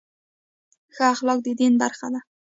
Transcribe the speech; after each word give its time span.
ښه 0.95 1.03
اخلاق 1.13 1.39
د 1.43 1.47
دین 1.59 1.73
برخه 1.81 2.07
ده. 2.13 2.19